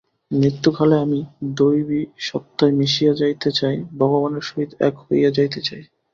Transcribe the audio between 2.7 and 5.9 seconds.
মিশিয়া যাইতে চাই, ভগবানের সহিত এক হইয়া যাইতে চাই।